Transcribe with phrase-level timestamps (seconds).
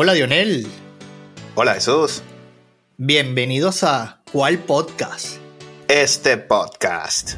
[0.00, 0.64] Hola Dionel.
[1.56, 2.22] Hola Jesús.
[2.98, 5.38] Bienvenidos a ¿Cuál podcast?
[5.88, 7.32] Este podcast.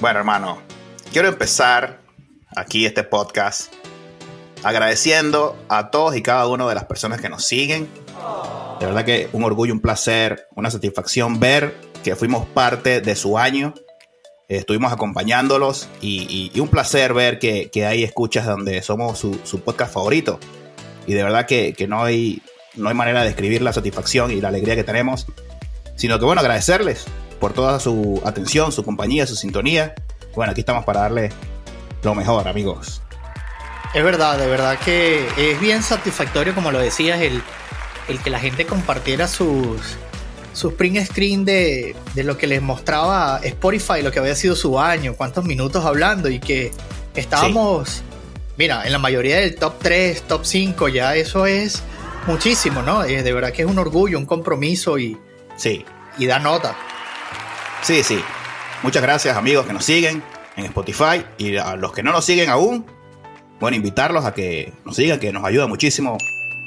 [0.00, 0.62] Bueno, hermano,
[1.10, 1.99] quiero empezar
[2.60, 3.72] aquí este podcast
[4.62, 7.88] agradeciendo a todos y cada uno de las personas que nos siguen.
[8.78, 13.38] De verdad que un orgullo, un placer, una satisfacción ver que fuimos parte de su
[13.38, 13.74] año.
[14.48, 20.38] Eh, estuvimos acompañándolos y, un placer ver que, hay escuchas donde somos su, podcast favorito.
[21.06, 22.42] Y de verdad que, no, hay,
[22.74, 25.26] no hay manera de describir la satisfacción y la alegría que tenemos,
[25.96, 27.06] sino que bueno, agradecerles
[27.38, 29.94] por toda su atención, su compañía, su sintonía.
[30.34, 31.30] Bueno, aquí estamos para darle
[32.02, 33.02] lo mejor, amigos.
[33.92, 37.42] Es verdad, de verdad que es bien satisfactorio, como lo decías, el,
[38.08, 39.80] el que la gente compartiera sus,
[40.52, 44.78] sus print screen de, de, lo que les mostraba Spotify, lo que había sido su
[44.78, 46.72] año, cuántos minutos hablando y que
[47.14, 48.02] estábamos,
[48.56, 51.82] mira, en la mayoría del top 3, top 5, ya eso es
[52.28, 53.02] muchísimo, ¿no?
[53.02, 55.18] De verdad que es un orgullo, un compromiso y,
[55.56, 55.84] sí.
[56.16, 56.76] y da nota.
[57.82, 58.22] Sí, sí.
[58.84, 60.22] Muchas gracias amigos que nos siguen
[60.60, 62.86] en Spotify y a los que no nos siguen aún,
[63.60, 66.16] bueno, invitarlos a que nos sigan, que nos ayuda muchísimo.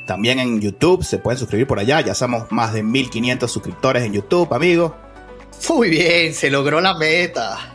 [0.06, 4.14] También en YouTube se pueden suscribir por allá, ya somos más de 1500 suscriptores en
[4.14, 4.92] YouTube, amigos.
[5.70, 7.74] Muy bien, se logró la meta.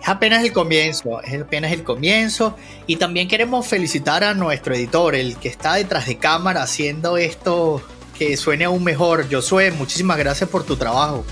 [0.00, 2.56] Es apenas el comienzo, es apenas el comienzo.
[2.86, 7.82] Y también queremos felicitar a nuestro editor, el que está detrás de cámara haciendo esto
[8.18, 9.26] que suene aún mejor.
[9.30, 11.24] Josué, muchísimas gracias por tu trabajo.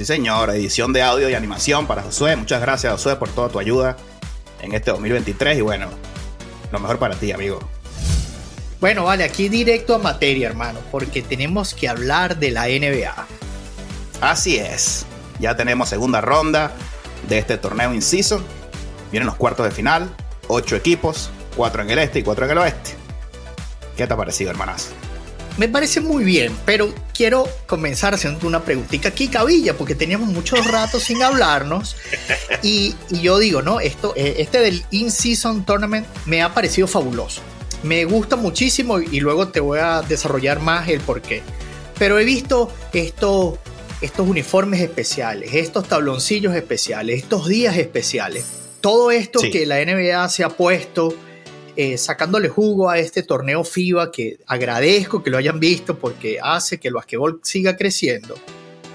[0.00, 2.34] Sí, señor, edición de audio y animación para Josué.
[2.34, 3.98] Muchas gracias, Josué, por toda tu ayuda
[4.62, 5.88] en este 2023 y bueno,
[6.72, 7.58] lo mejor para ti, amigo.
[8.80, 13.26] Bueno, vale, aquí directo a materia, hermano, porque tenemos que hablar de la NBA.
[14.22, 15.04] Así es,
[15.38, 16.72] ya tenemos segunda ronda
[17.28, 18.42] de este torneo inciso.
[19.10, 20.08] Vienen los cuartos de final,
[20.48, 22.92] ocho equipos, cuatro en el este y cuatro en el oeste.
[23.98, 24.92] ¿Qué te ha parecido, hermanas?
[25.60, 30.66] Me parece muy bien, pero quiero comenzar haciendo una preguntita aquí, Cabilla, porque teníamos muchos
[30.66, 31.96] ratos sin hablarnos.
[32.62, 33.78] Y, yo digo, ¿no?
[33.78, 37.42] Esto, eh, este del In-Season Tournament me ha parecido fabuloso.
[37.82, 41.42] Me gusta muchísimo y luego te voy a desarrollar más el por qué.
[41.98, 43.58] Pero he visto esto,
[44.00, 48.44] estos uniformes especiales, estos tabloncillos especiales, estos días especiales.
[48.80, 51.14] Todo esto que la NBA se ha puesto
[51.82, 56.78] eh, sacándole jugo a este torneo FIBA que agradezco que lo hayan visto porque hace
[56.78, 58.34] que el basquetbol siga creciendo.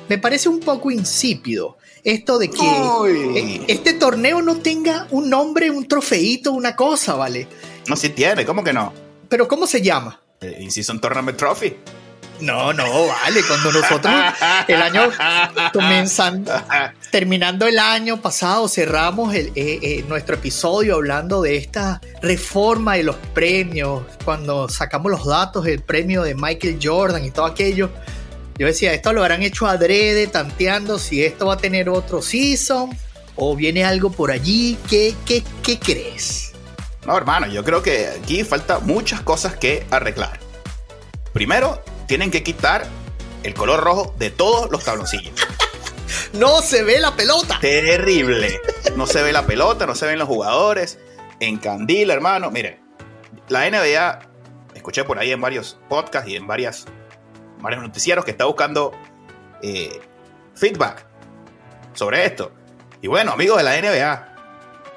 [0.07, 2.61] Me parece un poco insípido esto de que
[3.37, 7.47] e, este torneo no tenga un nombre, un trofeito, una cosa, ¿vale?
[7.87, 8.93] No, sí tiene, ¿cómo que no?
[9.29, 10.21] ¿Pero cómo se llama?
[10.39, 11.73] Eh, In-Season Tournament Trophy.
[12.41, 14.13] No, no, vale, cuando nosotros
[14.67, 15.09] el año
[15.71, 16.51] comenzando,
[17.09, 23.03] terminando el año pasado, cerramos el, eh, eh, nuestro episodio hablando de esta reforma de
[23.03, 27.89] los premios, cuando sacamos los datos del premio de Michael Jordan y todo aquello.
[28.57, 32.89] Yo decía, esto lo habrán hecho adrede, tanteando si esto va a tener otro season
[33.35, 34.77] o viene algo por allí.
[34.89, 36.53] ¿Qué, qué, qué crees?
[37.05, 40.39] No, hermano, yo creo que aquí falta muchas cosas que arreglar.
[41.33, 42.85] Primero, tienen que quitar
[43.43, 45.33] el color rojo de todos los tabloncillos.
[46.33, 47.59] no se ve la pelota.
[47.59, 48.59] Terrible.
[48.95, 50.99] No se ve la pelota, no se ven los jugadores.
[51.39, 52.49] En Candila, hermano.
[52.51, 52.79] Mire,
[53.49, 54.19] la NBA,
[54.73, 56.85] escuché por ahí en varios podcasts y en varias,
[57.59, 58.91] varios noticieros que está buscando
[59.61, 59.99] eh,
[60.55, 61.05] feedback
[61.93, 62.51] sobre esto.
[63.01, 64.35] Y bueno, amigos de la NBA,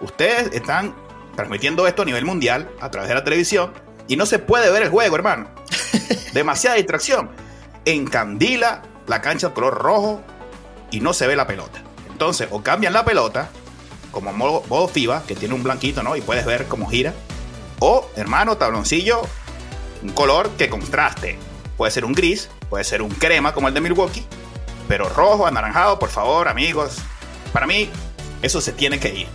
[0.00, 0.94] ustedes están
[1.36, 3.72] transmitiendo esto a nivel mundial a través de la televisión
[4.08, 5.48] y no se puede ver el juego, hermano.
[6.32, 7.30] Demasiada distracción.
[7.84, 10.22] Encandila la cancha de color rojo
[10.90, 11.82] y no se ve la pelota.
[12.10, 13.50] Entonces, o cambian la pelota,
[14.10, 16.16] como modo, FIBA, que tiene un blanquito, ¿no?
[16.16, 17.14] Y puedes ver cómo gira.
[17.78, 19.22] O, hermano, tabloncillo,
[20.02, 21.38] un color que contraste.
[21.76, 24.26] Puede ser un gris, puede ser un crema como el de Milwaukee,
[24.88, 26.96] pero rojo, anaranjado, por favor, amigos.
[27.52, 27.88] Para mí,
[28.42, 29.28] eso se tiene que ir.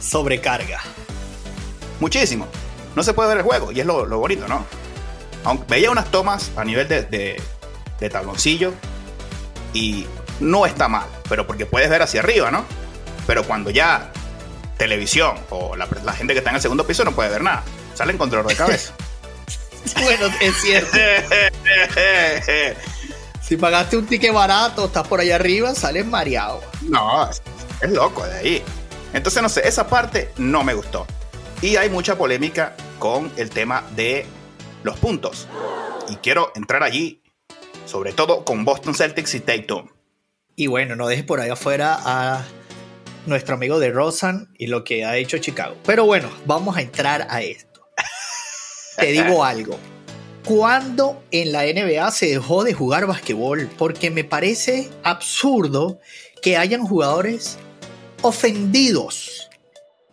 [0.00, 0.80] Sobrecarga.
[2.00, 2.48] Muchísimo.
[2.96, 4.64] No se puede ver el juego y es lo bonito, ¿no?
[5.44, 7.42] Aunque veía unas tomas a nivel de,
[8.10, 8.74] tabloncillo
[9.72, 10.06] y
[10.40, 12.66] no está mal, pero porque puedes ver hacia arriba, ¿no?
[13.26, 14.12] Pero cuando ya
[14.76, 17.62] televisión o la, gente que está en el segundo piso no puede ver nada,
[17.94, 18.92] salen con dolor de cabeza.
[20.02, 20.90] bueno, es cierto.
[23.40, 26.60] si pagaste un ticket barato, estás por allá arriba, sales mareado.
[26.82, 27.40] No, es
[27.90, 28.62] loco de ahí.
[29.14, 31.06] Entonces, no sé, esa parte no me gustó.
[31.62, 34.26] Y hay mucha polémica con el tema de
[34.84, 35.48] los puntos.
[36.08, 37.22] Y quiero entrar allí,
[37.86, 39.88] sobre todo con Boston Celtics y Tatum.
[40.54, 42.44] Y bueno, no dejes por ahí afuera a
[43.26, 45.76] nuestro amigo de Rosan y lo que ha hecho Chicago.
[45.84, 47.80] Pero bueno, vamos a entrar a esto.
[48.96, 49.78] Te digo algo.
[50.44, 53.68] ¿Cuándo en la NBA se dejó de jugar basquetbol?
[53.78, 55.98] Porque me parece absurdo
[56.42, 57.58] que hayan jugadores
[58.20, 59.48] ofendidos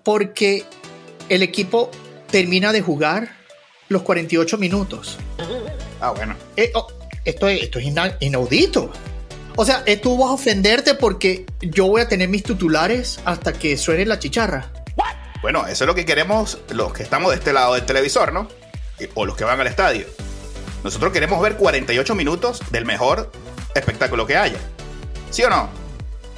[0.03, 0.63] porque
[1.27, 1.91] el equipo
[2.29, 3.40] termina de jugar
[3.91, 5.17] los 48 minutos.
[5.99, 6.35] Ah, bueno.
[6.55, 6.87] Eh, oh,
[7.25, 7.85] esto, es, esto es
[8.19, 8.91] inaudito.
[9.55, 13.53] O sea, eh, tú vas a ofenderte porque yo voy a tener mis titulares hasta
[13.53, 14.71] que suene la chicharra.
[15.41, 18.47] Bueno, eso es lo que queremos los que estamos de este lado del televisor, ¿no?
[19.15, 20.05] O los que van al estadio.
[20.83, 23.31] Nosotros queremos ver 48 minutos del mejor
[23.75, 24.59] espectáculo que haya.
[25.31, 25.69] ¿Sí o no?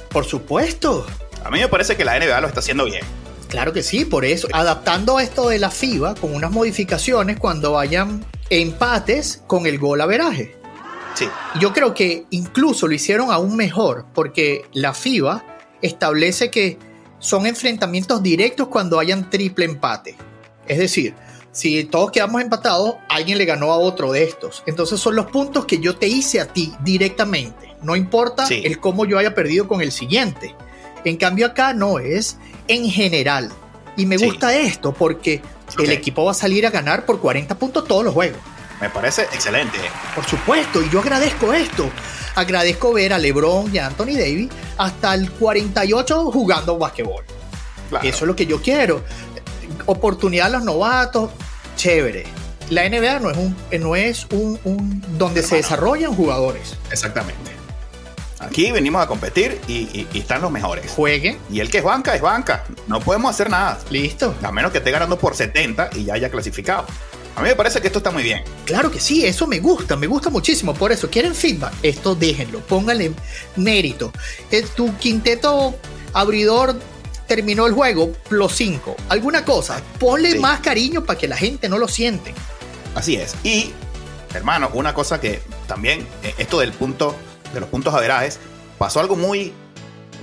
[0.08, 1.06] Por supuesto.
[1.44, 3.04] A mí me parece que la NBA lo está haciendo bien.
[3.54, 4.48] Claro que sí, por eso.
[4.52, 10.06] Adaptando esto de la FIBA con unas modificaciones cuando hayan empates con el gol a
[10.06, 10.56] veraje.
[11.14, 11.28] Sí.
[11.60, 15.44] Yo creo que incluso lo hicieron aún mejor porque la FIBA
[15.82, 16.78] establece que
[17.20, 20.16] son enfrentamientos directos cuando hayan triple empate.
[20.66, 21.14] Es decir,
[21.52, 24.64] si todos quedamos empatados, alguien le ganó a otro de estos.
[24.66, 27.76] Entonces son los puntos que yo te hice a ti directamente.
[27.82, 30.56] No importa el cómo yo haya perdido con el siguiente.
[31.04, 33.50] En cambio acá no es en general.
[33.96, 35.42] Y me gusta esto porque
[35.78, 38.38] el equipo va a salir a ganar por 40 puntos todos los juegos.
[38.80, 39.78] Me parece excelente.
[40.14, 41.88] Por supuesto, y yo agradezco esto.
[42.34, 47.24] Agradezco ver a LeBron y a Anthony Davis hasta el 48 jugando basquetbol.
[48.02, 49.04] Eso es lo que yo quiero.
[49.86, 51.30] Oportunidad a los novatos,
[51.76, 52.24] chévere.
[52.70, 56.76] La NBA no es un, no es un, donde se desarrollan jugadores.
[56.90, 57.53] Exactamente.
[58.46, 60.90] Aquí venimos a competir y, están los mejores.
[60.90, 61.38] Jueguen.
[61.50, 62.64] Y el que es banca es banca.
[62.86, 63.78] No podemos hacer nada.
[63.90, 64.34] Listo.
[64.42, 66.86] A menos que esté ganando por 70 y ya haya clasificado.
[67.36, 68.44] A mí me parece que esto está muy bien.
[68.64, 70.72] Claro que sí, eso me gusta, me gusta muchísimo.
[70.72, 71.72] Por eso, ¿quieren feedback?
[71.82, 73.12] Esto déjenlo, pónganle
[73.56, 74.12] mérito.
[74.52, 75.74] Eh, tu quinteto
[76.12, 76.78] abridor
[77.26, 78.96] terminó el juego, plus 5.
[79.08, 82.32] Alguna cosa, ponle más cariño para que la gente no lo siente.
[82.94, 83.34] Así es.
[83.42, 83.72] Y,
[84.32, 87.16] hermano, una cosa que también, eh, esto del punto,
[87.54, 88.38] de los puntos averajes,
[88.78, 89.52] pasó algo muy,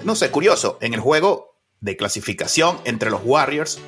[0.04, 3.80] no sé, curioso en el juego de clasificación entre los Warriors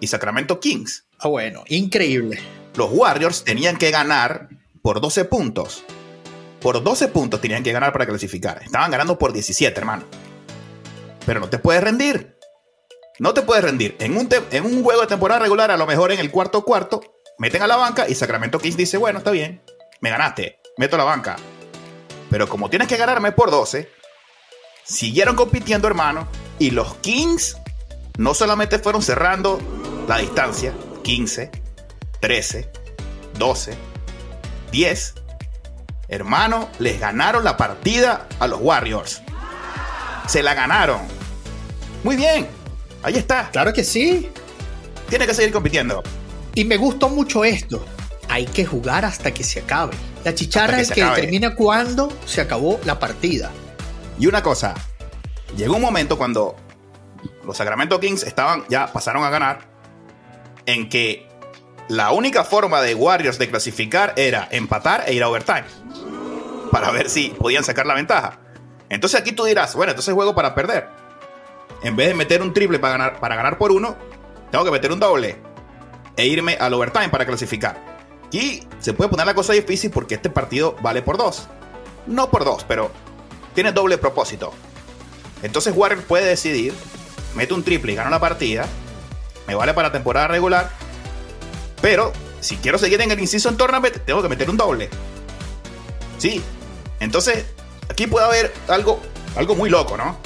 [0.00, 1.06] y Sacramento Kings.
[1.18, 2.38] Ah, bueno, increíble.
[2.76, 4.48] Los Warriors tenían que ganar
[4.82, 5.84] por 12 puntos.
[6.60, 8.62] Por 12 puntos tenían que ganar para clasificar.
[8.62, 10.04] Estaban ganando por 17, hermano.
[11.26, 12.36] Pero no te puedes rendir.
[13.18, 13.96] No te puedes rendir.
[13.98, 17.00] En un, en un juego de temporada regular, a lo mejor en el cuarto cuarto,
[17.38, 19.60] meten a la banca y Sacramento Kings dice, bueno, está bien,
[20.00, 21.36] me ganaste, meto a la banca.
[22.30, 23.90] Pero como tienes que ganarme por 12,
[24.84, 26.28] siguieron compitiendo, hermano,
[26.58, 27.56] y los Kings
[28.18, 29.58] no solamente fueron cerrando
[30.08, 31.50] la distancia, 15,
[32.20, 32.70] 13,
[33.38, 33.78] 12,
[34.72, 35.14] 10.
[36.08, 39.22] Hermano, les ganaron la partida a los Warriors.
[40.26, 41.00] Se la ganaron.
[42.02, 42.48] Muy bien.
[43.02, 43.50] Ahí está.
[43.50, 44.30] Claro que sí.
[45.08, 46.02] Tiene que seguir compitiendo.
[46.54, 47.84] Y me gustó mucho esto.
[48.28, 49.94] Hay que jugar hasta que se acabe.
[50.28, 53.50] La chicharra es que determina cuándo se acabó la partida.
[54.18, 54.74] Y una cosa,
[55.56, 56.54] llegó un momento cuando
[57.46, 59.60] los Sacramento Kings estaban ya pasaron a ganar
[60.66, 61.26] en que
[61.88, 65.64] la única forma de Warriors de clasificar era empatar e ir a overtime.
[66.70, 68.38] Para ver si podían sacar la ventaja.
[68.90, 70.88] Entonces aquí tú dirás, bueno, entonces juego para perder.
[71.82, 73.96] En vez de meter un triple para ganar, para ganar por uno,
[74.50, 75.38] tengo que meter un doble
[76.18, 77.97] e irme al overtime para clasificar.
[78.30, 81.48] Y se puede poner la cosa difícil porque este partido vale por dos.
[82.06, 82.90] No por dos, pero
[83.54, 84.52] tiene doble propósito.
[85.42, 86.74] Entonces Warriors puede decidir,
[87.34, 88.66] mete un triple y gana la partida,
[89.46, 90.70] me vale para temporada regular.
[91.80, 94.90] Pero si quiero seguir en el inciso en tournament, tengo que meter un doble.
[96.18, 96.42] Sí.
[97.00, 97.46] Entonces,
[97.88, 99.00] aquí puede haber algo,
[99.36, 100.16] algo muy loco, ¿no?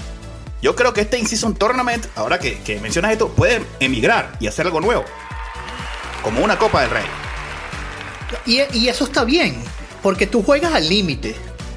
[0.62, 4.46] Yo creo que este inciso en tournament, ahora que, que mencionas esto, puede emigrar y
[4.46, 5.04] hacer algo nuevo.
[6.22, 7.04] Como una Copa del Rey.
[8.46, 9.56] Y, eso está bien,
[10.02, 11.34] porque tú juegas al límite.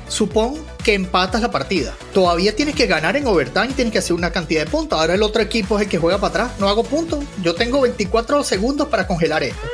[0.07, 1.93] Supón que empatas la partida.
[2.13, 4.99] Todavía tienes que ganar en overtime tienes que hacer una cantidad de puntos.
[4.99, 6.59] Ahora el otro equipo es el que juega para atrás.
[6.59, 7.23] No hago puntos.
[7.41, 9.67] Yo tengo 24 segundos para congelar esto.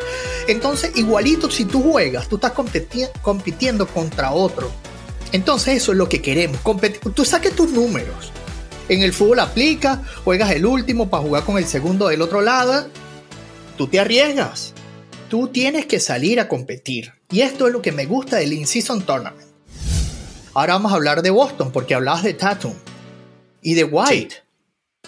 [0.48, 2.54] Entonces, igualito, si tú juegas, tú estás
[3.22, 4.72] compitiendo contra otro.
[5.34, 6.60] Entonces, eso es lo que queremos.
[7.14, 8.32] Tú saques tus números.
[8.88, 12.88] En el fútbol aplica, juegas el último para jugar con el segundo del otro lado.
[13.78, 14.74] Tú te arriesgas.
[15.32, 17.14] Tú tienes que salir a competir.
[17.32, 19.48] Y esto es lo que me gusta del In-Season Tournament
[20.54, 22.74] Ahora vamos a hablar de Boston, porque hablabas de Tatum
[23.62, 24.36] y de White.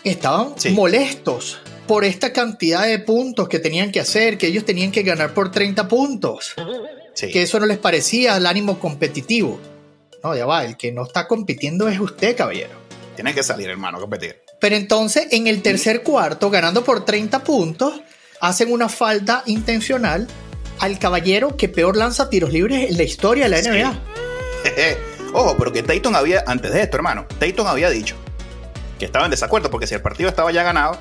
[0.05, 5.03] Estaban molestos por esta cantidad de puntos que tenían que hacer, que ellos tenían que
[5.03, 6.53] ganar por 30 puntos.
[7.17, 9.59] Que eso no les parecía el ánimo competitivo.
[10.23, 12.75] No, ya va, el que no está compitiendo es usted, caballero.
[13.15, 14.39] Tiene que salir, hermano, a competir.
[14.61, 17.99] Pero entonces, en el tercer cuarto, ganando por 30 puntos,
[18.43, 20.27] hacen una falta intencional
[20.79, 23.99] al caballero que peor lanza tiros libres en la historia de la NBA.
[25.33, 28.15] Ojo, pero que Tayton había, antes de esto, hermano, Tayton había dicho
[28.99, 30.97] que estaba en desacuerdo porque si el partido estaba ya ganado,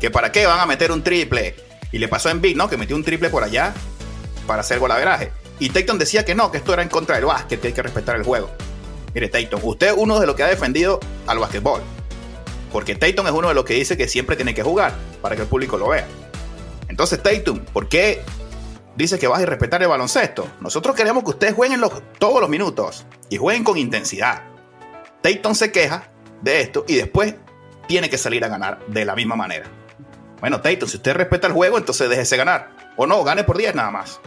[0.00, 1.54] que para qué van a meter un triple.
[1.92, 2.68] Y le pasó en Big, ¿no?
[2.68, 3.72] Que metió un triple por allá
[4.48, 5.30] para hacer golaveraje.
[5.60, 7.82] Y Tayton decía que no, que esto era en contra del básquet, que hay que
[7.82, 8.50] respetar el juego.
[9.14, 11.80] Mire, Tayton, usted es uno de los que ha defendido al básquetbol.
[12.72, 15.42] Porque Tayton es uno de los que dice que siempre tiene que jugar para que
[15.42, 16.06] el público lo vea.
[16.88, 18.22] Entonces, Tayton, ¿por qué
[18.96, 20.48] dice que vas a respetar el baloncesto?
[20.60, 21.80] Nosotros queremos que ustedes jueguen
[22.18, 24.42] todos los minutos y jueguen con intensidad.
[25.22, 26.10] Tayton se queja
[26.42, 27.34] de esto y después
[27.86, 29.66] tiene que salir a ganar de la misma manera.
[30.40, 32.94] Bueno, Tayton, si usted respeta el juego, entonces déjese ganar.
[32.96, 34.20] O no, gane por 10 nada más.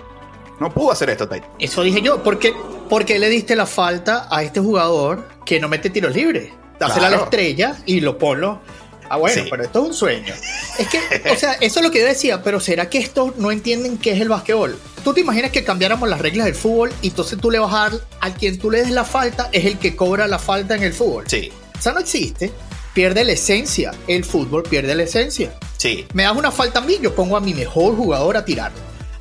[0.59, 1.49] No pudo hacer esto, Tayton.
[1.59, 2.21] Eso dije yo.
[2.23, 6.51] ¿Por qué, le diste la falta a este jugador que no mete tiros libres?
[6.79, 8.61] Dásela a la estrella y lo ponlo.
[9.09, 10.33] Ah, bueno, pero esto es un sueño.
[10.77, 10.99] Es que,
[11.31, 14.11] o sea, eso es lo que yo decía, pero ¿será que estos no entienden qué
[14.11, 14.77] es el básquetbol?
[15.03, 17.89] ¿Tú te imaginas que cambiáramos las reglas del fútbol y entonces tú le vas a
[17.89, 20.83] dar a quien tú le des la falta es el que cobra la falta en
[20.83, 21.23] el fútbol?
[21.27, 21.51] Sí.
[21.77, 22.51] O sea, no existe.
[22.93, 23.91] Pierde la esencia.
[24.07, 25.53] El fútbol pierde la esencia.
[25.77, 26.05] Sí.
[26.13, 28.71] Me das una falta a mí, yo pongo a mi mejor jugador a tirar.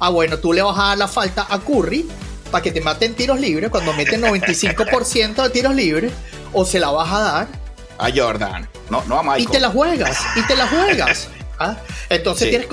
[0.01, 2.07] Ah, bueno, tú le vas a dar la falta a Curry
[2.51, 6.13] para que te maten tiros libres cuando mete 95% de tiros libres,
[6.53, 7.49] o se la vas a dar
[7.99, 9.43] a Jordan, no, no a Michael.
[9.43, 11.29] Y te la juegas, y te la juegas.
[11.59, 11.77] ¿Ah?
[12.09, 12.69] Entonces tienes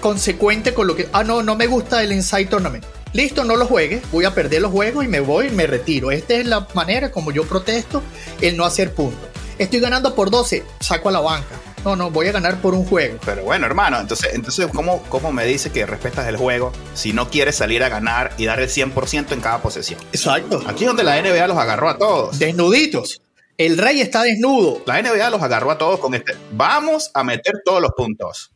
[0.00, 1.08] consecuente con lo que.
[1.12, 2.84] Ah, no, no me gusta el Inside Tournament.
[3.12, 6.10] Listo, no lo juegues, voy a perder los juegos y me voy y me retiro.
[6.10, 8.02] Esta es la manera como yo protesto
[8.40, 9.28] el no hacer puntos.
[9.58, 11.56] Estoy ganando por 12, saco a la banca.
[11.84, 13.18] No, no, voy a ganar por un juego.
[13.24, 17.30] Pero bueno, hermano, entonces, entonces ¿cómo, ¿cómo me dice que respetas el juego si no
[17.30, 19.98] quieres salir a ganar y dar el 100% en cada posesión?
[20.12, 20.62] Exacto.
[20.66, 22.38] Aquí es donde la NBA los agarró a todos.
[22.38, 23.22] Desnuditos.
[23.60, 24.82] El rey está desnudo.
[24.86, 26.32] La NBA los agarró a todos con este.
[26.52, 28.52] Vamos a meter todos los puntos.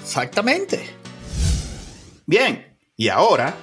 [0.00, 0.88] Exactamente.
[2.26, 3.56] Bien, y ahora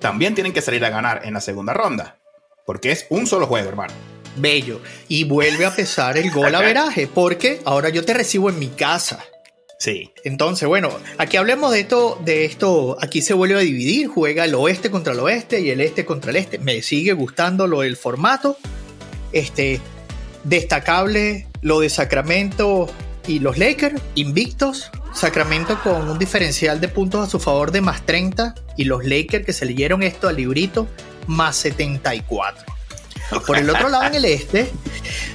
[0.00, 2.18] también tienen que salir a ganar en la segunda ronda.
[2.66, 3.94] Porque es un solo juego, hermano.
[4.36, 4.82] Bello.
[5.08, 8.68] Y vuelve a pesar el gol a veraje, porque ahora yo te recibo en mi
[8.68, 9.24] casa.
[9.78, 10.12] Sí.
[10.24, 14.54] Entonces, bueno, aquí hablemos de esto, de esto, aquí se vuelve a dividir, juega el
[14.54, 16.58] oeste contra el oeste y el este contra el este.
[16.58, 18.58] Me sigue gustando lo del formato.
[19.32, 19.80] Este,
[20.44, 22.88] destacable lo de Sacramento
[23.26, 24.90] y los Lakers, invictos.
[25.14, 29.44] Sacramento con un diferencial de puntos a su favor de más 30 y los Lakers
[29.44, 30.86] que se leyeron esto al librito
[31.26, 32.64] más 74.
[33.46, 34.70] Por el otro lado, en el este,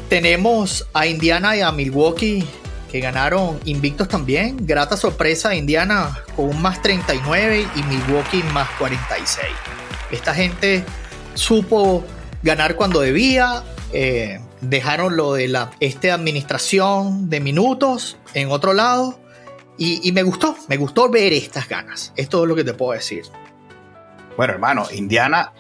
[0.09, 2.45] tenemos a Indiana y a Milwaukee
[2.91, 4.57] que ganaron invictos también.
[4.65, 9.47] Grata sorpresa Indiana con un más 39 y Milwaukee más 46.
[10.11, 10.83] Esta gente
[11.33, 12.03] supo
[12.41, 13.63] ganar cuando debía.
[13.91, 19.19] Eh, dejaron lo de la este administración de minutos en otro lado.
[19.77, 22.13] Y, y, me gustó, me gustó ver estas ganas.
[22.15, 23.23] Esto es lo que te puedo decir.
[24.37, 25.51] Bueno, hermano, Indiana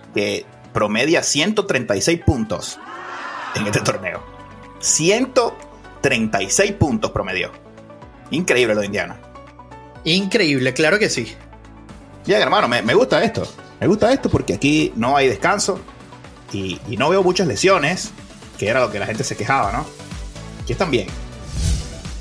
[0.71, 2.79] promedia 136 puntos
[3.55, 4.23] en este torneo.
[4.79, 7.51] 136 puntos promedio.
[8.31, 9.19] Increíble lo de Indiana.
[10.03, 11.33] Increíble, claro que sí.
[12.25, 13.43] Bien, hermano, me, gusta esto.
[13.79, 15.79] Me gusta esto porque aquí no hay descanso
[16.51, 18.11] y, no veo muchas lesiones,
[18.57, 19.85] que era lo que la gente se quejaba, ¿no?
[20.61, 21.07] Aquí están bien.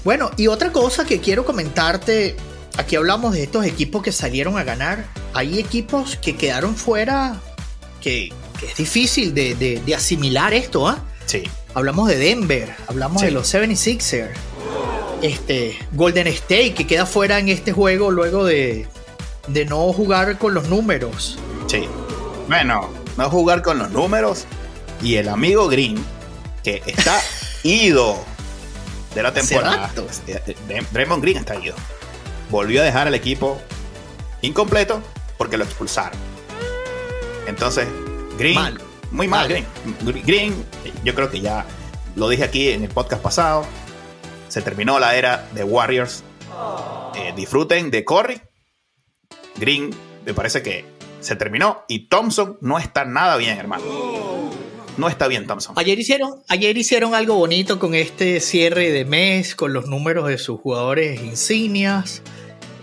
[0.05, 2.37] Bueno, y otra cosa que quiero comentarte,
[2.77, 5.07] aquí hablamos de estos equipos que salieron a ganar.
[5.33, 7.41] Hay equipos que quedaron fuera
[8.01, 11.05] que, es difícil de, asimilar esto, ¿ah?
[11.27, 11.45] Sí.
[11.75, 14.31] Hablamos de Denver, hablamos de los 76ers,
[15.23, 18.87] este, Golden State, que queda fuera en este juego luego de,
[19.49, 21.39] de no jugar con los números.
[21.67, 21.85] Sí.
[22.49, 24.47] Bueno, no jugar con los números
[25.03, 25.97] y el amigo Green,
[26.63, 27.21] que está
[27.63, 28.25] ido
[29.15, 29.91] de la temporada.
[30.27, 30.57] Eh,
[30.93, 31.75] Draymond Green está ido.
[32.51, 33.61] Volvió a dejar el equipo
[34.43, 35.03] incompleto
[35.39, 36.19] porque lo expulsaron.
[37.47, 37.89] Entonces,
[38.39, 38.79] Green,
[39.11, 39.67] muy mal, Green.
[40.25, 40.65] Green,
[41.05, 41.67] yo creo que ya
[42.15, 43.67] lo dije aquí en el podcast pasado.
[44.49, 46.25] Se terminó la era de Warriors.
[47.15, 48.41] Eh, disfruten de Curry.
[49.57, 50.85] Green, me parece que
[51.21, 51.85] se terminó.
[51.89, 53.85] Y Thompson no está nada bien, hermano.
[54.97, 55.75] No está bien, Thompson.
[55.79, 60.39] Ayer hicieron, ayer hicieron algo bonito con este cierre de mes, con los números de
[60.39, 62.23] sus jugadores insignias.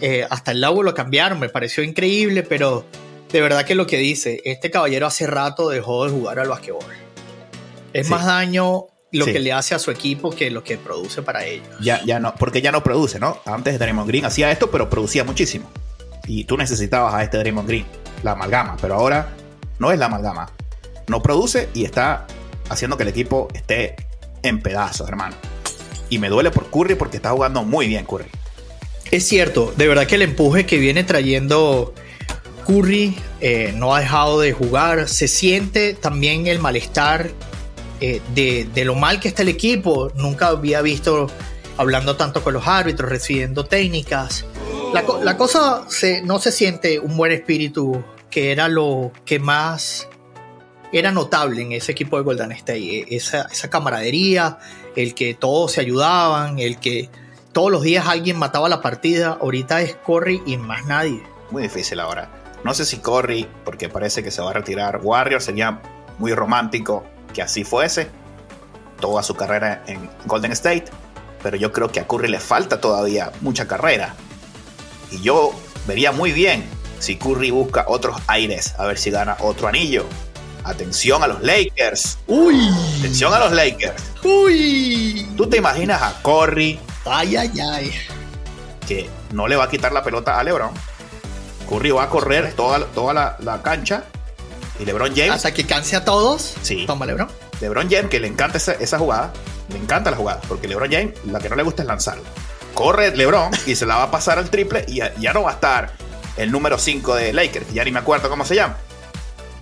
[0.01, 2.85] Eh, hasta el logo lo cambiaron, me pareció increíble, pero
[3.31, 6.83] de verdad que lo que dice, este caballero hace rato dejó de jugar al basquetbol.
[7.93, 11.43] Es más daño lo que le hace a su equipo que lo que produce para
[11.45, 11.67] ellos.
[11.81, 13.39] Ya, ya no, porque ya no produce, ¿no?
[13.45, 15.69] Antes Draymond Green hacía esto, pero producía muchísimo.
[16.27, 17.85] Y tú necesitabas a este Draymond Green,
[18.23, 19.29] la amalgama, pero ahora
[19.79, 20.51] no es la amalgama.
[21.09, 22.27] No produce y está
[22.69, 23.95] haciendo que el equipo esté
[24.43, 25.35] en pedazos, hermano.
[26.09, 28.25] Y me duele por Curry porque está jugando muy bien Curry.
[29.11, 31.93] Es cierto, de verdad que el empuje que viene trayendo
[32.65, 35.09] Curry eh, no ha dejado de jugar.
[35.09, 37.31] Se siente también el malestar
[38.01, 40.11] eh, de, lo mal que está el equipo.
[40.15, 41.27] Nunca había visto
[41.77, 44.45] hablando tanto con los árbitros, recibiendo técnicas.
[44.93, 45.85] La, cosa
[46.23, 50.07] no se siente un buen espíritu, que era lo que más
[50.91, 52.79] era notable en ese equipo de Golden State.
[52.79, 54.58] E, esa, esa camaradería,
[54.96, 57.10] el que todos se ayudaban, el que
[57.51, 59.38] todos los días alguien mataba la partida.
[59.41, 61.24] Ahorita es Curry y más nadie.
[61.51, 62.29] Muy difícil ahora.
[62.63, 65.00] No sé si Curry, porque parece que se va a retirar.
[65.01, 65.81] Warrior sería
[66.17, 67.03] muy romántico
[67.34, 68.10] que así fuese
[69.00, 70.86] toda su carrera en Golden State,
[71.41, 74.13] pero yo creo que a Curry le falta todavía mucha carrera.
[75.12, 75.53] Y yo
[75.88, 76.63] vería muy bien
[77.00, 80.05] si Curry busca otros aires, a ver si gana otro anillo.
[80.63, 82.17] Atención a los Lakers.
[82.27, 82.69] Uy.
[82.99, 84.03] Atención a los Lakers.
[84.23, 85.27] Uy.
[85.37, 86.79] ¿Tú te imaginas a Curry?
[87.05, 87.91] Ay, ay, ay.
[88.87, 90.71] Que no le va a quitar la pelota a LeBron.
[91.69, 94.03] Curry va a correr toda, toda la, la cancha
[94.79, 95.31] y LeBron James.
[95.31, 96.55] Hasta que canse a todos.
[96.61, 96.85] Sí.
[96.87, 97.27] Toma LeBron.
[97.59, 99.33] LeBron James, que le encanta esa, jugada.
[99.69, 100.41] Le encanta la jugada.
[100.47, 102.17] Porque LeBron James, la que no le gusta es lanzar.
[102.73, 104.85] Corre LeBron y se la va a pasar al triple.
[104.87, 105.91] Y ya, no va a estar
[106.37, 107.73] el número 5 de Lakers.
[107.73, 108.77] Ya ni me acuerdo cómo se llama.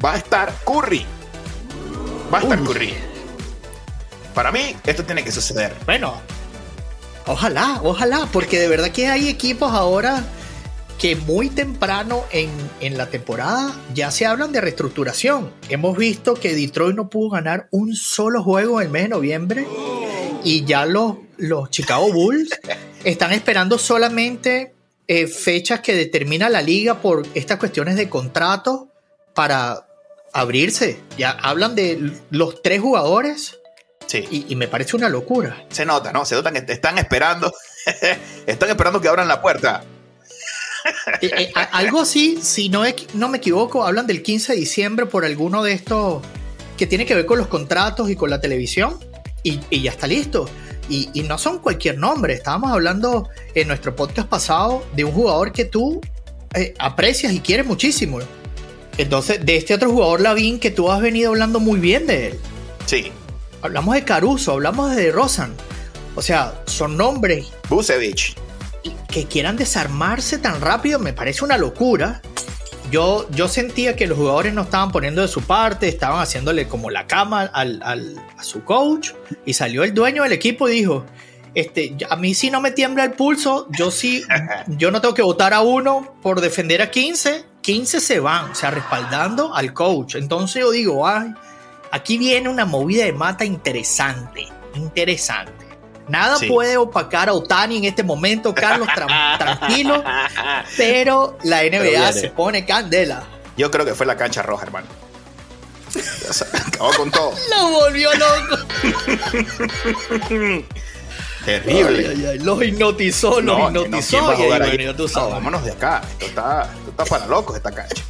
[0.04, 1.06] Va a estar Curry.
[2.34, 2.94] Va a estar Curry.
[4.34, 5.74] Para mí, esto tiene que suceder.
[5.86, 6.14] Bueno,
[7.26, 8.28] ojalá, ojalá.
[8.32, 10.24] Porque de verdad que hay equipos ahora
[11.00, 15.52] que muy temprano en, la temporada ya se hablan de reestructuración.
[15.70, 19.68] Hemos visto que Detroit no pudo ganar un solo juego en el mes de noviembre
[20.44, 22.60] y ya los, los Chicago Bulls
[23.04, 24.74] están esperando solamente
[25.08, 28.90] eh, fechas que determina la liga por estas cuestiones de contrato
[29.34, 29.87] para
[30.34, 31.00] abrirse.
[31.18, 33.60] Ya hablan de los tres jugadores.
[34.06, 34.26] Sí.
[34.32, 35.66] Y, y, me parece una locura.
[35.70, 36.26] Se nota, ¿no?
[36.26, 37.54] Se nota que están esperando.
[38.46, 39.84] están esperando que abran la puerta.
[41.22, 45.26] Eh, eh, algo así, si no, no me equivoco, hablan del 15 de diciembre por
[45.26, 46.22] alguno de estos
[46.78, 48.98] que tiene que ver con los contratos y con la televisión
[49.44, 50.50] y, ya está listo.
[50.90, 55.66] Y, no son cualquier nombre, estábamos hablando en nuestro podcast pasado de un jugador que
[55.66, 56.00] tú
[56.54, 58.20] eh, aprecias y quieres muchísimo.
[58.98, 62.40] Entonces, de este otro jugador, Lavín, que tú has venido hablando muy bien de él.
[62.86, 63.12] Sí.
[63.62, 65.54] Hablamos de Caruso, hablamos de Rosan.
[66.16, 67.48] O sea, son nombres.
[67.70, 68.36] Busevich
[69.08, 72.22] que quieran desarmarse tan rápido me parece una locura.
[72.92, 76.90] Yo, yo sentía que los jugadores no estaban poniendo de su parte, estaban haciéndole como
[76.90, 79.12] la cama al, a su coach
[79.46, 81.06] y salió el dueño del equipo y dijo,
[81.54, 84.24] este, a mí si no me tiembla el pulso, yo sí,
[84.68, 88.56] yo no tengo que votar a uno por defender a 15, 15 se van, o
[88.56, 90.16] sea, respaldando al coach.
[90.16, 91.34] Entonces yo digo, ay,
[91.92, 95.68] aquí viene una movida de mata interesante, interesante.
[96.08, 100.02] Nada puede opacar a Otani en este momento, Carlos, tranquilo.
[100.78, 103.28] Pero la NBA se pone candela.
[103.58, 104.88] Yo creo que fue la cancha roja, hermano.
[106.72, 107.34] acabó con todo.
[107.50, 108.58] Lo volvió loco.
[111.48, 112.40] Terrible.
[112.40, 115.30] Los hipnotizó, los hipnotizó.
[115.30, 116.02] vámonos de acá.
[116.20, 118.04] Esto está, esto está para locos, esta cancha.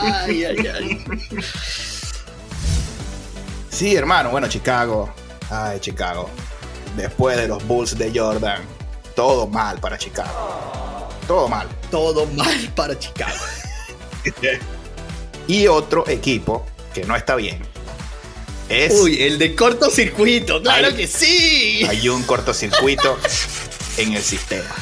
[0.00, 1.04] ay, ay, ay.
[3.68, 4.30] Sí, hermano.
[4.30, 5.12] Bueno, Chicago
[5.50, 6.30] Ay, Chicago.
[6.96, 8.62] Después de los Bulls de Jordan,
[9.16, 11.08] todo mal para Chicago.
[11.26, 11.66] Todo mal.
[11.90, 13.40] Todo mal para Chicago.
[15.48, 17.60] y otro equipo que no está bien
[18.68, 18.92] es.
[18.94, 21.84] Uy, el de cortocircuito, claro que sí.
[21.88, 23.18] Hay un cortocircuito
[23.96, 24.74] en el sistema.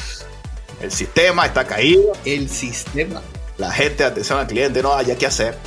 [0.81, 2.13] El sistema está caído.
[2.25, 3.21] El sistema.
[3.57, 5.57] La gente, atención al cliente, no haya que hacer.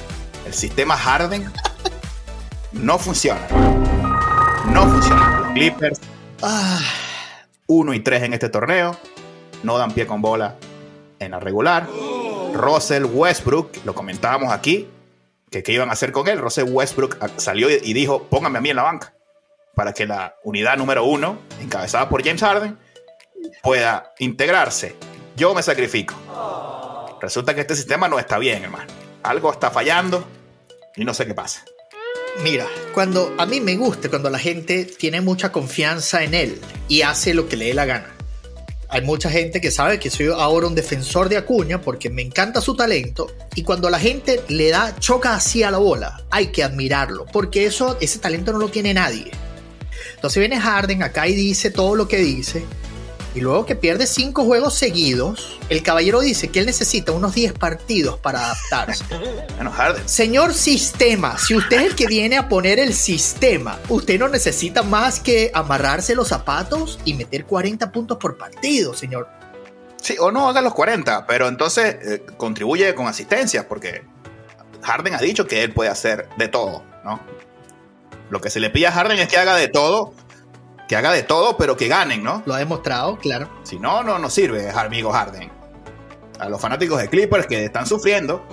[0.46, 1.50] El sistema Harden
[2.72, 3.48] no funciona
[4.72, 5.40] no funciona.
[5.40, 6.00] Los Clippers,
[7.66, 8.96] 1 y 3 en este torneo,
[9.62, 10.56] no dan pie con bola
[11.18, 11.88] en la regular.
[12.54, 14.88] Russell Westbrook, lo comentábamos aquí,
[15.50, 16.38] que qué iban a hacer con él.
[16.38, 19.14] Russell Westbrook salió y dijo, póngame a mí en la banca,
[19.74, 22.78] para que la unidad número uno, encabezada por James Harden,
[23.62, 24.96] pueda integrarse.
[25.36, 26.14] Yo me sacrifico.
[27.20, 28.92] Resulta que este sistema no está bien, hermano.
[29.22, 30.26] Algo está fallando
[30.96, 31.64] y no sé qué pasa.
[32.42, 37.02] Mira, cuando a mí me gusta cuando la gente tiene mucha confianza en él y
[37.02, 38.14] hace lo que le dé la gana.
[38.90, 42.60] Hay mucha gente que sabe que soy ahora un defensor de Acuña porque me encanta
[42.60, 46.64] su talento y cuando la gente le da choca así a la bola, hay que
[46.64, 49.30] admirarlo porque eso ese talento no lo tiene nadie.
[50.16, 52.64] Entonces viene Harden acá y dice todo lo que dice
[53.34, 57.52] y luego que pierde cinco juegos seguidos, el caballero dice que él necesita unos 10
[57.54, 59.04] partidos para adaptarse.
[59.56, 60.08] Bueno, Harden.
[60.08, 64.82] Señor sistema, si usted es el que viene a poner el sistema, usted no necesita
[64.82, 69.28] más que amarrarse los zapatos y meter 40 puntos por partido, señor.
[70.00, 74.02] Sí, o no haga los 40, pero entonces eh, contribuye con asistencia, porque
[74.82, 77.20] Harden ha dicho que él puede hacer de todo, ¿no?
[78.30, 80.14] Lo que se le pide a Harden es que haga de todo
[80.90, 82.42] que haga de todo, pero que ganen, ¿no?
[82.46, 83.48] Lo ha demostrado, claro.
[83.62, 85.48] Si no, no nos sirve, amigo Harden.
[86.40, 88.44] A los fanáticos de Clippers que están sufriendo.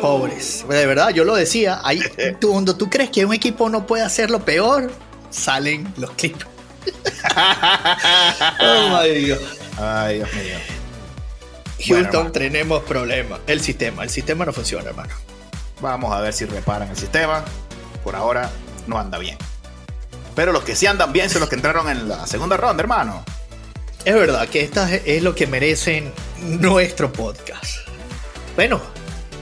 [0.00, 0.66] Pobres.
[0.68, 1.80] De verdad, yo lo decía.
[1.84, 2.00] Ahí,
[2.40, 4.90] tú, cuando tú crees que un equipo no puede hacerlo peor,
[5.30, 6.50] salen los Clippers.
[8.60, 9.40] oh, Dios.
[9.78, 10.56] Ay, Dios mío.
[11.86, 13.38] Houston, tenemos problemas.
[13.46, 15.14] El sistema, el sistema no funciona, hermano.
[15.80, 17.44] Vamos a ver si reparan el sistema.
[18.02, 18.50] Por ahora
[18.88, 19.38] no anda bien.
[20.34, 23.24] Pero los que sí andan bien son los que entraron en la segunda ronda, hermano.
[24.04, 27.88] Es verdad que esta es lo que merecen nuestro podcast.
[28.54, 28.80] Bueno,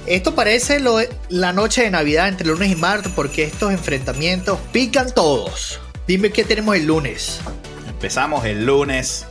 [0.06, 5.12] esto parece lo, la noche de Navidad entre lunes y martes porque estos enfrentamientos pican
[5.12, 5.80] todos.
[6.06, 7.40] Dime qué tenemos el lunes.
[7.88, 9.26] Empezamos el lunes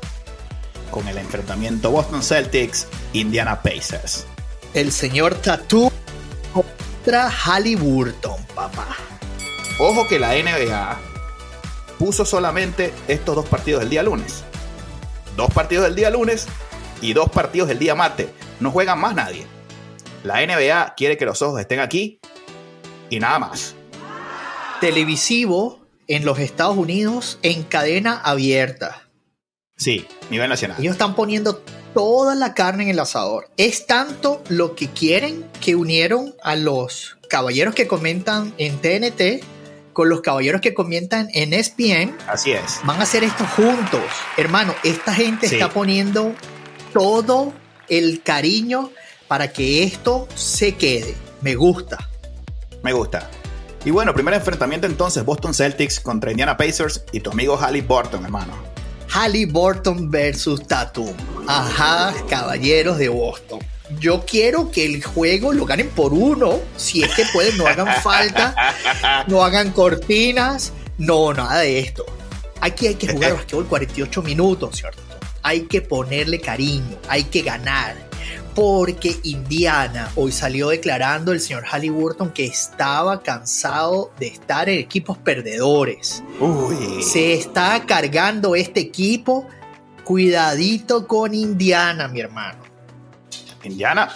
[0.89, 4.25] con el enfrentamiento Boston Celtics, Indiana Pacers.
[4.73, 5.91] El señor Tattoo
[6.53, 8.95] contra Halliburton, papá.
[9.79, 11.10] Ojo que la NBA
[12.01, 14.43] puso solamente estos dos partidos del día lunes.
[15.37, 16.47] Dos partidos del día lunes
[16.99, 18.29] y dos partidos del día martes.
[18.59, 19.45] No juegan más nadie.
[20.23, 22.19] La NBA quiere que los ojos estén aquí
[23.11, 23.75] y nada más.
[24.79, 29.07] Televisivo en los Estados Unidos en cadena abierta.
[29.77, 30.77] Sí, nivel nacional.
[30.79, 31.61] Ellos están poniendo
[31.93, 33.51] toda la carne en el asador.
[33.57, 39.45] Es tanto lo que quieren que unieron a los caballeros que comentan en TNT
[39.93, 42.15] con los caballeros que comienzan en ESPN.
[42.27, 42.79] Así es.
[42.83, 44.01] Van a hacer esto juntos.
[44.37, 46.33] Hermano, esta gente está poniendo
[46.93, 47.53] todo
[47.87, 48.91] el cariño
[49.27, 51.15] para que esto se quede.
[51.41, 51.97] Me gusta.
[52.83, 53.29] Me gusta.
[53.83, 58.53] Y bueno, primer enfrentamiento entonces, Boston Celtics contra Indiana Pacers y tu amigo Burton, hermano.
[59.49, 61.13] Burton versus Tatum.
[61.47, 63.59] Ajá, caballeros de Boston
[63.99, 68.01] yo quiero que el juego lo ganen por uno, si es que pueden, no hagan
[68.01, 68.55] falta,
[69.27, 72.05] no hagan cortinas, no, nada de esto.
[72.61, 75.01] Aquí hay que jugar basquetbol 48 minutos, ¿cierto?
[75.41, 77.95] Hay que ponerle cariño, hay que ganar.
[78.53, 85.17] Porque Indiana hoy salió declarando el señor Halliburton que estaba cansado de estar en equipos
[85.17, 86.21] perdedores.
[87.01, 89.47] Se está cargando este equipo.
[90.03, 92.60] Cuidadito con Indiana, mi hermano.
[93.63, 94.09] Indiana,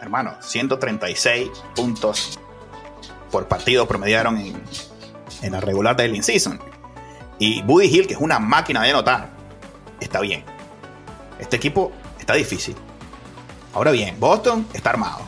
[0.00, 2.38] hermano, 136 puntos
[3.30, 6.60] por partido promediaron en, la regular del in-season.
[7.38, 9.30] Y Buddy Hill, que es una máquina de anotar,
[10.00, 10.44] está bien.
[11.38, 12.74] Este equipo está difícil.
[13.74, 15.20] Ahora bien, Boston está armado.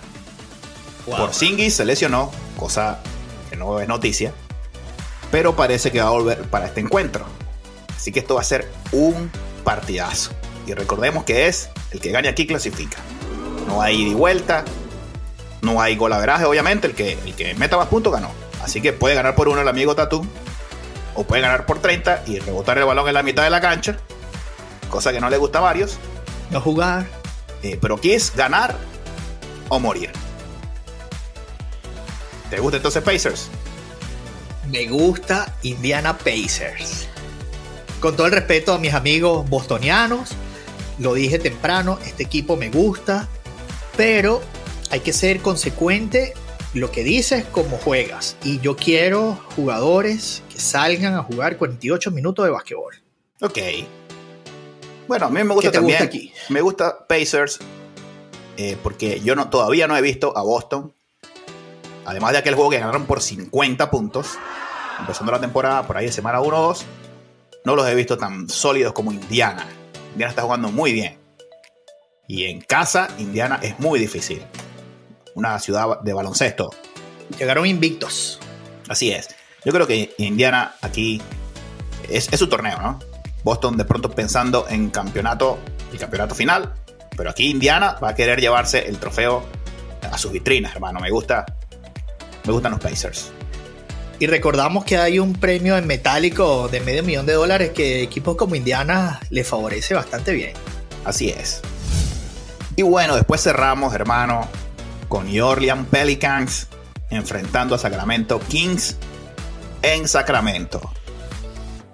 [1.07, 2.99] Por Singis se lesionó, cosa
[3.49, 4.33] que no es noticia.
[5.31, 7.25] Pero parece que va a volver para este encuentro.
[7.95, 9.31] Así que esto va a ser un
[9.63, 10.33] partidazo.
[10.67, 12.99] Y recordemos que es el que gane aquí clasifica.
[13.71, 14.65] No hay ida y vuelta.
[15.63, 16.89] No hay golaveraje, obviamente.
[16.89, 18.31] El que, el que meta más puntos ganó.
[18.63, 20.27] Así que puede ganar por uno el amigo Tatu.
[21.15, 23.97] O puede ganar por 30 y rebotar el balón en la mitad de la cancha.
[24.91, 25.99] Cosa que no le gusta a varios.
[26.51, 27.07] No jugar.
[27.63, 28.77] Eh, pero aquí es ganar
[29.69, 30.11] o morir.
[32.51, 33.49] ¿Te gusta entonces Pacers?
[34.69, 37.07] Me gusta Indiana Pacers.
[38.01, 40.31] Con todo el respeto a mis amigos bostonianos,
[40.99, 43.29] lo dije temprano, este equipo me gusta,
[44.01, 44.41] pero
[44.91, 46.33] hay que ser consecuente
[46.73, 48.35] lo que dices como juegas.
[48.43, 52.95] Y yo quiero jugadores que salgan a jugar 48 minutos de basquetbol.
[53.43, 53.59] Ok.
[55.07, 56.03] Bueno, a mí me gusta también.
[56.03, 56.33] aquí?
[56.49, 57.59] Me gusta Pacers
[58.57, 60.95] eh, porque yo no, todavía no he visto a Boston.
[62.07, 64.39] Además de aquel juego que ganaron por 50 puntos,
[64.99, 66.87] empezando la temporada por ahí de semana 1 o 2,
[67.67, 69.69] no los he visto tan sólidos como Indiana.
[70.13, 71.20] Indiana está jugando muy bien.
[72.31, 74.41] Y en casa, Indiana es muy difícil.
[75.35, 76.71] Una ciudad de baloncesto.
[77.37, 78.39] Llegaron invictos.
[78.89, 79.31] Así es.
[79.65, 81.21] Yo creo que Indiana aquí
[82.09, 83.01] es, su torneo, ¿no?
[83.43, 85.59] Boston de pronto pensando en campeonato
[85.93, 86.73] y campeonato final.
[87.17, 89.43] Pero aquí Indiana va a querer llevarse el trofeo
[90.09, 91.01] a sus vitrinas, hermano.
[91.01, 91.45] Me gusta.
[92.45, 93.33] Me gustan los Pacers.
[94.21, 98.37] Y recordamos que hay un premio en metálico de medio millón de dólares que equipos
[98.37, 100.53] como Indiana le favorece bastante bien.
[101.05, 101.61] Así es.
[102.77, 104.49] Y bueno, después cerramos, hermano,
[105.09, 106.69] con New Orleans Pelicans
[107.11, 108.97] enfrentando a Sacramento Kings
[109.83, 110.81] en Sacramento.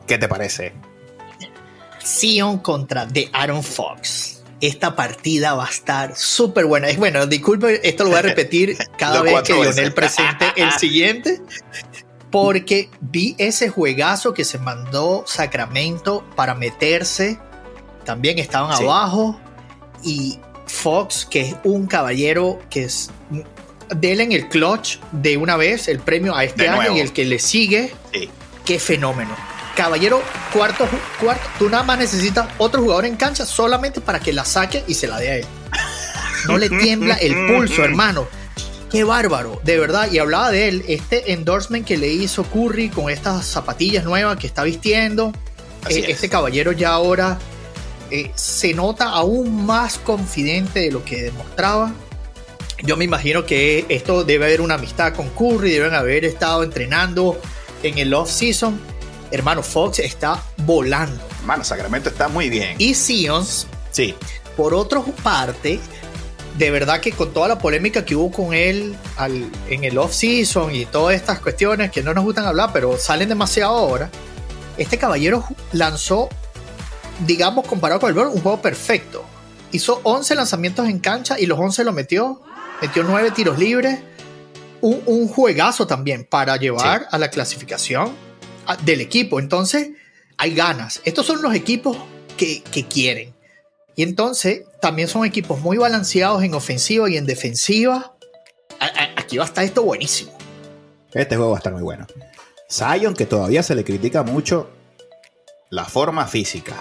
[0.07, 0.75] ¿Qué te parece?
[2.03, 4.43] Sion contra The Aaron Fox.
[4.61, 6.89] Esta partida va a estar súper buena.
[6.89, 11.43] Es bueno, disculpe, esto lo voy a repetir cada vez que Lionel presente el siguiente.
[12.31, 17.39] Porque vi ese juegazo que se mandó Sacramento para meterse.
[18.05, 19.41] También estaban abajo.
[20.03, 23.11] Y Fox, que es un caballero que es
[23.89, 27.25] Dele en el clutch de una vez el premio a este año y el que
[27.25, 27.93] le sigue.
[28.65, 29.35] Qué fenómeno.
[29.77, 30.89] Caballero, cuarto,
[31.21, 34.95] cuarto, tú nada más necesitas otro jugador en cancha solamente para que la saque y
[34.95, 35.47] se la dé a él.
[36.49, 38.27] No le tiembla el pulso, hermano.
[38.91, 40.11] Qué bárbaro, de verdad.
[40.11, 44.47] Y hablaba de él, este endorsement que le hizo Curry con estas zapatillas nuevas que
[44.47, 45.33] está vistiendo.
[45.89, 47.39] Eh, este caballero ya ahora
[48.11, 51.93] eh, se nota aún más confidente de lo que demostraba.
[52.83, 57.41] Yo me imagino que esto debe haber una amistad con Curry, deben haber estado entrenando
[57.83, 58.79] en el off-season.
[59.31, 61.23] Hermano, Fox está volando.
[61.41, 62.77] Hermano, Sacramento está muy bien.
[62.79, 64.15] Y Sions, sí.
[64.57, 65.81] por otra parte,
[66.59, 68.97] de verdad que con toda la polémica que hubo con él
[69.69, 73.77] en el off-season y todas estas cuestiones que no nos gustan hablar, pero salen demasiado
[73.77, 74.11] ahora,
[74.79, 76.29] este caballero lanzó
[77.25, 79.25] digamos, comparado con el Bird, un juego perfecto.
[79.73, 82.43] Hizo 11 lanzamientos en cancha y los 11 lo metió.
[82.81, 84.01] Metió 9 tiros libres.
[84.81, 88.13] Un, juegazo también para llevar a la clasificación
[88.85, 89.41] del equipo.
[89.41, 89.91] Entonces,
[90.37, 91.01] hay ganas.
[91.05, 91.97] Estos son los equipos
[92.37, 93.35] que, quieren.
[93.97, 98.15] Y entonces, también son equipos muy balanceados en ofensiva y en defensiva.
[99.17, 100.37] aquí va a estar esto buenísimo.
[101.13, 102.07] Este juego va a estar muy bueno.
[102.71, 104.71] Zion, que todavía se le critica mucho
[105.71, 106.75] la forma física.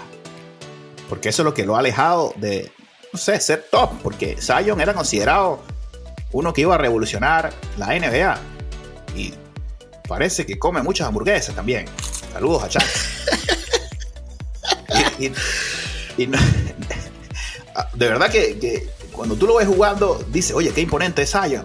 [1.08, 2.72] Porque eso es lo que lo ha alejado de,
[3.12, 3.90] no sé, ser top.
[4.02, 5.60] Porque Zion era considerado
[6.32, 8.38] uno que iba a revolucionar la NBA.
[9.14, 9.34] Y
[10.08, 11.86] parece que come muchas hamburguesas también.
[12.32, 12.82] Saludos a Chuck.
[17.94, 21.64] de verdad que, cuando tú lo ves jugando, dice, oye, qué imponente es Zion.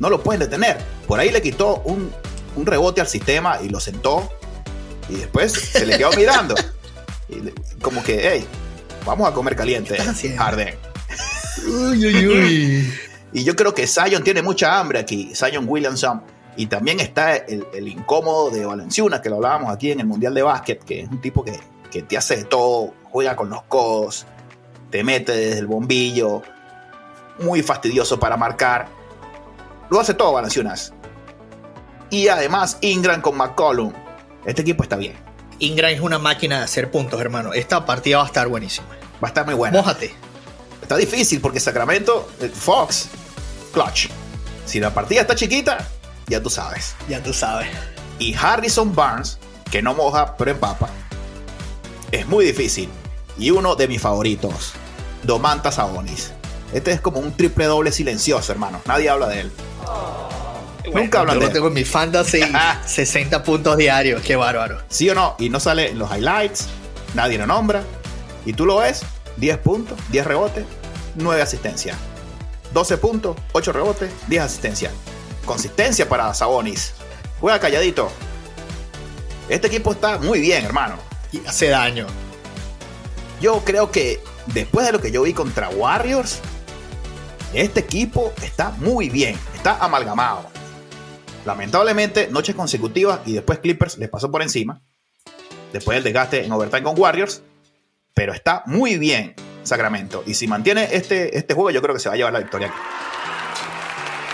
[0.00, 0.78] No lo pueden detener.
[1.06, 2.12] Por ahí le quitó un,
[2.56, 4.30] un rebote al sistema y lo sentó.
[5.08, 6.54] Y después se le quedó mirando.
[7.26, 7.40] Y
[7.80, 8.46] como que, hey,
[9.04, 9.96] vamos a comer caliente,
[10.38, 10.74] Arden.
[11.66, 12.94] Uy, uy, uy.
[13.32, 16.22] y yo creo que Zion tiene mucha hambre aquí, Zion Williamson.
[16.56, 20.42] Y también está el, incómodo de Valenciuna, que lo hablábamos aquí en el Mundial de
[20.42, 21.58] Básquet, que es un tipo que,
[21.90, 24.24] que te hace de todo, juega con los codos,
[24.90, 26.42] te mete desde el bombillo,
[27.40, 28.86] muy fastidioso para marcar.
[29.90, 30.92] Lo hace todo Valenciunas.
[32.10, 33.92] Y además Ingram con McCollum.
[34.44, 35.23] Este equipo está bien.
[35.58, 37.52] Ingram es una máquina de hacer puntos, hermano.
[37.52, 38.88] Esta partida va a estar buenísima.
[39.22, 39.78] Va a estar muy buena.
[39.78, 40.14] Mójate.
[40.82, 43.08] Está difícil porque Sacramento, eh, Fox,
[43.72, 44.08] clutch.
[44.66, 45.88] Si la partida está chiquita,
[46.26, 46.94] ya tú sabes.
[47.08, 47.68] Ya tú sabes.
[48.18, 49.38] Y Harrison Barnes,
[49.70, 50.88] que no moja pero empapa,
[52.12, 52.88] es muy difícil.
[53.38, 54.72] Y uno de mis favoritos,
[55.22, 56.32] Domantas Sabonis.
[56.72, 58.80] Este es como un triple doble silencioso, hermano.
[58.86, 59.52] Nadie habla de él.
[60.92, 62.42] Nunca hablan de tengo en mi fantasy
[62.86, 64.22] 60 puntos diarios.
[64.22, 64.82] Qué bárbaro.
[64.88, 65.36] ¿Sí o no?
[65.38, 66.68] Y no sale en los highlights.
[67.14, 67.82] Nadie lo nombra.
[68.44, 69.02] Y tú lo ves.
[69.36, 70.64] 10 puntos, 10 rebotes,
[71.16, 71.96] 9 asistencias.
[72.72, 74.92] 12 puntos, 8 rebotes, 10 asistencias.
[75.44, 76.94] Consistencia para Sabonis.
[77.40, 78.10] Juega calladito.
[79.48, 80.96] Este equipo está muy bien, hermano.
[81.32, 82.06] Y hace daño.
[83.40, 86.38] Yo creo que después de lo que yo vi contra Warriors,
[87.52, 89.38] este equipo está muy bien.
[89.54, 90.48] Está amalgamado.
[91.44, 94.80] Lamentablemente, noches consecutivas y después Clippers les pasó por encima.
[95.72, 97.42] Después del desgaste en overtime con Warriors.
[98.14, 100.22] Pero está muy bien Sacramento.
[100.26, 102.72] Y si mantiene este, este juego, yo creo que se va a llevar la victoria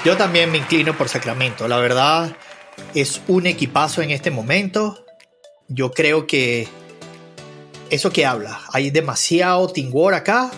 [0.04, 1.66] Yo también me inclino por Sacramento.
[1.66, 2.36] La verdad,
[2.94, 5.04] es un equipazo en este momento.
[5.68, 6.68] Yo creo que
[7.90, 10.50] eso que habla, hay demasiado tingor acá.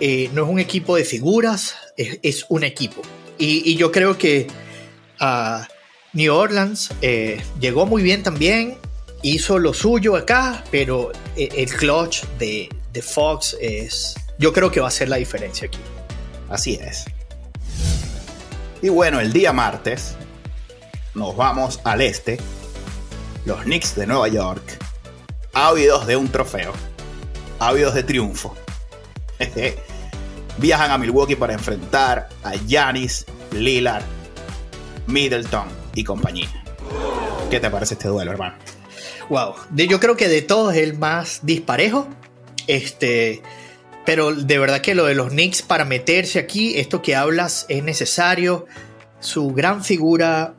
[0.00, 3.00] Eh, no es un equipo de figuras, es, un equipo.
[3.38, 4.48] y yo creo que
[6.14, 8.78] New Orleans eh, llegó muy bien también,
[9.22, 14.80] hizo lo suyo acá, pero eh, el clutch de, de Fox es, yo creo que
[14.80, 15.80] va a ser la diferencia aquí.
[16.48, 17.04] Así es.
[18.80, 20.14] Y bueno, el día martes
[21.14, 22.38] nos vamos al este.
[23.44, 24.62] Los Knicks de Nueva York,
[25.52, 26.72] ávidos de un trofeo,
[27.58, 28.54] ávidos de triunfo,
[30.58, 34.04] viajan a Milwaukee para enfrentar a Giannis Lillard
[35.06, 36.48] Middleton y compañía.
[37.50, 38.56] ¿Qué te parece este duelo, hermano?
[39.28, 42.08] Wow, yo creo que de todos es el más disparejo.
[42.66, 43.42] Este,
[44.04, 47.82] Pero de verdad que lo de los Knicks para meterse aquí, esto que hablas es
[47.82, 48.66] necesario.
[49.20, 50.54] Su gran figura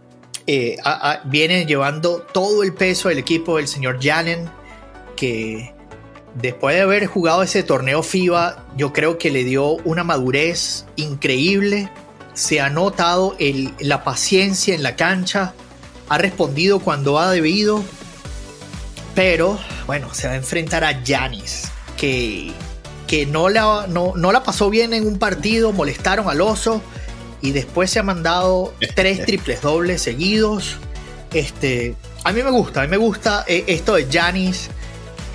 [0.47, 0.77] eh,
[1.25, 4.49] viene llevando todo el peso del equipo del señor Janen,
[5.15, 5.73] que
[6.36, 11.89] después de haber jugado ese torneo FIBA, yo creo que le dio una madurez increíble.
[12.36, 13.36] Se ha notado
[13.80, 15.54] la paciencia en la cancha,
[16.08, 17.84] ha respondido cuando ha debido,
[19.15, 22.54] pero bueno, se va a enfrentar a Janis, que
[23.08, 26.82] que no la, no, la pasó bien en un partido, molestaron al oso
[27.41, 30.78] y después se ha mandado tres triples dobles seguidos.
[31.34, 34.69] Este, a mí me gusta, a mí me gusta eh, esto de Janis,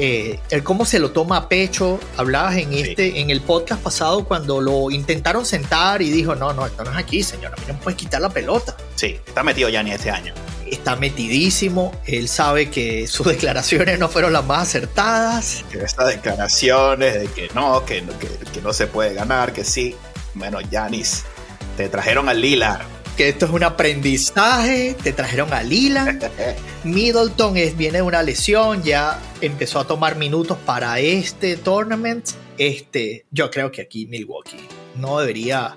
[0.01, 2.01] eh, el cómo se lo toma a pecho.
[2.17, 6.67] Hablabas en, este, en el podcast pasado cuando lo intentaron sentar y dijo, no, no,
[6.67, 8.77] esto no es aquí, señor, a mí no me puedes quitar la pelota.
[8.95, 10.35] Sí, está metido Janis este año
[10.71, 15.65] está metidísimo, él sabe que sus declaraciones no fueron las más acertadas.
[15.73, 18.05] Estas declaraciones de que no, que,
[18.53, 19.97] que, no se puede ganar, que sí.
[20.35, 21.25] Bueno, Yanis,
[21.77, 22.81] te trajeron al Lila.
[23.17, 26.19] Que esto es un aprendizaje, te trajeron a Lila.
[26.85, 32.31] Middleton es, viene de una lesión, ya empezó a tomar minutos para este tournament.
[32.57, 35.77] Este, yo creo que aquí Milwaukee no debería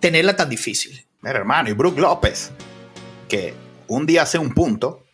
[0.00, 1.04] tenerla tan difícil.
[1.20, 2.50] Mira, hermano, y Brook López,
[3.28, 3.54] que
[3.86, 5.04] un día hace un punto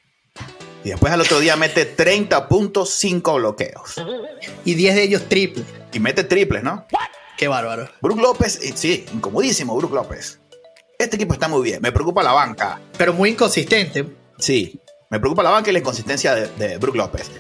[0.87, 3.97] y después al otro día mete 30 puntos, 5 bloqueos.
[4.65, 5.67] Y 10 de ellos triples.
[5.93, 6.87] Y mete triples, ¿no?
[7.37, 7.91] Qué bárbaro.
[8.01, 10.39] Brook López, eh, sí, incomodísimo Brook López.
[10.99, 12.81] Este equipo está muy bien, me preocupa la banca.
[12.97, 14.07] Pero muy inconsistente.
[14.39, 14.81] Sí,
[15.11, 17.31] me preocupa la banca y la inconsistencia de, de Brook López.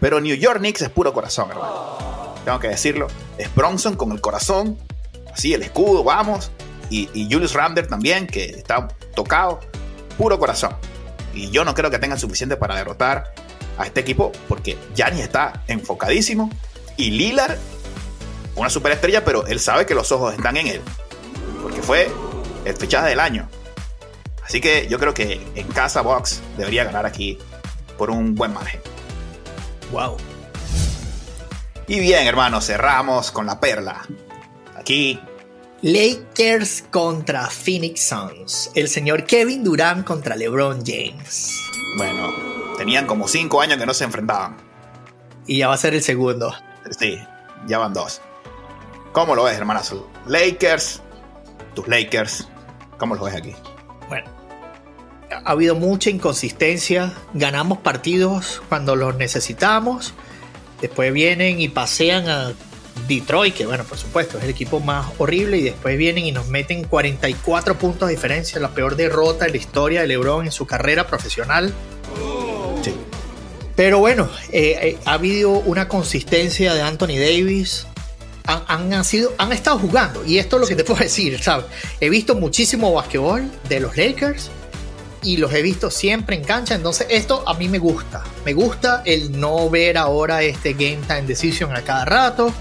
[0.00, 2.34] Pero New York Knicks es puro corazón, hermano.
[2.44, 3.06] Tengo que decirlo.
[3.38, 4.78] Es Bronson con el corazón,
[5.32, 6.50] así el escudo, vamos.
[6.90, 9.60] Y, y Julius Randle también, que está tocado
[10.18, 10.74] puro corazón.
[11.32, 13.32] Y yo no creo que tengan suficiente para derrotar
[13.78, 16.50] a este equipo porque Gianni está enfocadísimo
[16.96, 17.56] y Lillard,
[18.56, 20.82] una superestrella, pero él sabe que los ojos están en él
[21.62, 22.10] porque fue
[22.64, 23.48] el fichaje del año.
[24.44, 27.38] Así que yo creo que en casa Box debería ganar aquí
[27.96, 28.80] por un buen margen.
[29.92, 30.16] Wow.
[31.86, 34.06] Y bien, hermanos, cerramos con la perla.
[34.76, 35.20] Aquí
[35.82, 38.70] Lakers contra Phoenix Suns.
[38.74, 41.56] El señor Kevin Durant contra LeBron James.
[41.96, 42.30] Bueno,
[42.76, 44.56] tenían como cinco años que no se enfrentaban.
[45.46, 46.54] Y ya va a ser el segundo.
[46.98, 47.18] Sí,
[47.66, 48.20] ya van dos.
[49.12, 50.08] ¿Cómo lo ves, hermanazo?
[50.26, 51.00] Lakers,
[51.74, 52.48] tus Lakers,
[52.98, 53.54] ¿cómo lo ves aquí?
[54.08, 54.28] Bueno,
[55.30, 57.12] ha habido mucha inconsistencia.
[57.34, 60.14] Ganamos partidos cuando los necesitamos.
[60.80, 62.52] Después vienen y pasean a
[63.06, 66.48] Detroit, que bueno, por supuesto, es el equipo más horrible, y después vienen y nos
[66.48, 70.66] meten 44 puntos de diferencia, la peor derrota en la historia de LeBron en su
[70.66, 71.72] carrera profesional.
[72.82, 72.94] Sí.
[73.76, 77.86] Pero bueno, eh, eh, ha habido una consistencia de Anthony Davis.
[78.50, 81.66] Han, han, sido, han estado jugando, y esto es lo que te puedo decir, ¿sabes?
[82.00, 84.50] He visto muchísimo basquetbol de los Lakers
[85.22, 86.74] y los he visto siempre en cancha.
[86.74, 88.24] Entonces, esto a mí me gusta.
[88.44, 92.52] Me gusta el no ver ahora este Game Time Decision a cada rato.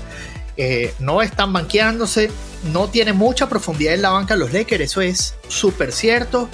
[0.57, 2.29] Eh, no están banqueándose,
[2.73, 6.49] no tiene mucha profundidad en la banca los Lakers, eso es súper cierto,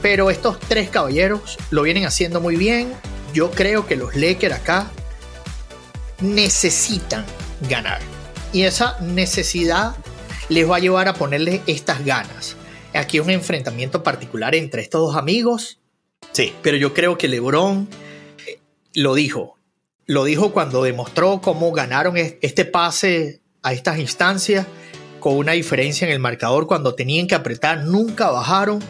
[0.00, 2.90] pero estos tres caballeros lo vienen haciendo muy bien.
[3.34, 4.90] Yo creo que los Lakers acá
[6.20, 7.26] necesitan
[7.68, 8.00] ganar
[8.52, 9.94] y esa necesidad
[10.48, 12.56] les va a llevar a ponerle estas ganas.
[12.92, 15.78] Aquí un enfrentamiento particular entre estos dos amigos.
[16.32, 16.52] Sí.
[16.62, 17.88] Pero yo creo que LeBron
[18.46, 18.58] eh,
[18.94, 19.56] lo dijo.
[20.06, 24.66] Lo dijo cuando demostró cómo ganaron este pase a estas instancias
[25.20, 28.80] con una diferencia en el marcador cuando tenían que apretar, nunca bajaron.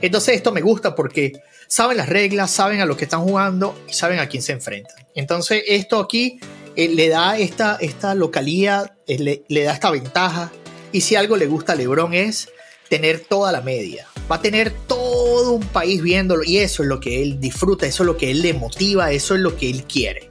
[0.00, 1.32] Entonces esto me gusta porque
[1.66, 5.06] saben las reglas, saben a lo que están jugando y saben a quién se enfrentan.
[5.14, 6.38] Entonces esto aquí
[6.80, 10.50] eh, le da esta, esta localía, eh, le, da esta ventaja.
[10.92, 12.48] Y si algo le gusta a Lebron es
[12.88, 14.06] tener toda la media.
[14.30, 18.02] Va a tener todo un país viéndolo y eso es lo que él disfruta, eso
[18.02, 20.30] es lo que él le motiva, eso es lo que él quiere.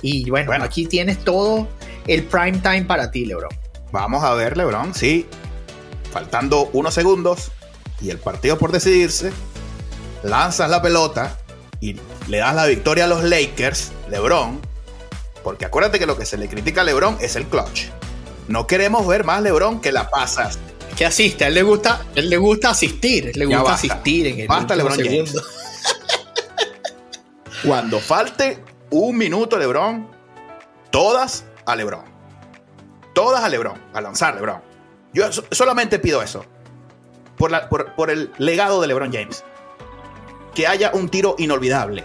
[0.00, 0.62] Y bueno.
[0.62, 1.66] aquí tienes todo
[2.06, 3.50] el prime time para ti, LeBron.
[3.90, 5.26] Vamos a ver, LeBron, sí.
[6.12, 7.50] Faltando unos segundos
[8.00, 9.32] y el partido por decidirse,
[10.22, 11.36] lanzas la pelota
[11.80, 11.96] y
[12.28, 14.67] le das la victoria a los Lakers, LeBron,
[15.42, 17.86] porque acuérdate que lo que se le critica a LeBron es el clutch.
[18.48, 20.58] No queremos ver más LeBron que la pasas.
[20.96, 24.48] Que asiste, a él le gusta, él le gusta asistir, le gusta asistir en el
[24.48, 25.42] basta LeBron segundo.
[27.64, 30.08] Cuando falte un minuto LeBron,
[30.90, 32.02] todas a LeBron.
[33.14, 34.62] Todas a LeBron, a lanzar LeBron.
[35.12, 36.44] Yo solamente pido eso.
[37.36, 39.44] Por, la, por, el legado de LeBron James.
[40.54, 42.04] Que haya un tiro inolvidable.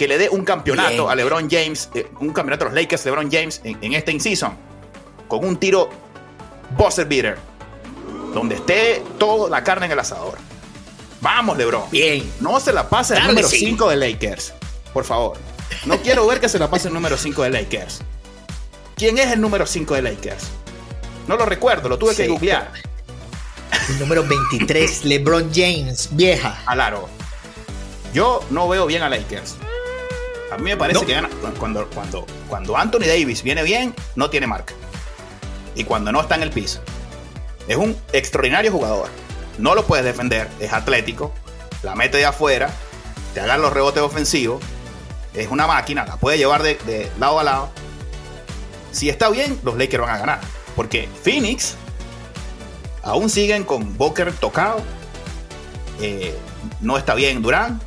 [0.00, 3.30] Que le dé un campeonato a LeBron James, eh, un campeonato a los Lakers, LeBron
[3.30, 4.56] James en, en este in-season.
[5.28, 5.90] con un tiro
[6.74, 7.36] buzzer beater,
[8.32, 10.38] donde esté toda la carne en el asador.
[11.20, 11.90] Vamos, LeBron.
[11.90, 12.32] Bien.
[12.40, 14.54] No se la pase el número 5 de Lakers.
[14.94, 15.36] Por favor.
[15.84, 18.00] No quiero ver que se la pase el número 5 de Lakers.
[18.96, 20.44] ¿Quién es el número 5 de Lakers?
[21.28, 22.72] No lo recuerdo, lo tuve que googlear.
[23.90, 26.58] El número 23, LeBron James, vieja.
[26.64, 27.06] Alaro.
[28.14, 29.56] Yo no veo bien a Lakers.
[30.50, 31.28] A mí me parece que gana.
[31.58, 34.74] Cuando, cuando, cuando Anthony Davis viene bien, no tiene marca.
[35.74, 36.80] Y cuando no está en el piso.
[37.68, 39.08] Es un extraordinario jugador.
[39.58, 40.48] No lo puedes defender.
[40.58, 41.32] Es atlético.
[41.82, 42.70] La mete de afuera.
[43.32, 44.62] Te hagan los rebotes ofensivos.
[45.34, 46.04] Es una máquina.
[46.04, 47.70] La puede llevar de, lado a lado.
[48.90, 50.40] Si está bien, los Lakers van a ganar.
[50.74, 51.76] Porque Phoenix
[53.02, 54.82] aún siguen con Booker tocado.
[56.00, 56.36] Eh,
[56.80, 57.80] no está bien Durán.